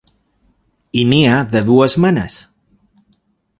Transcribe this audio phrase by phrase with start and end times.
[0.99, 2.41] I n’hi ha de dues menes.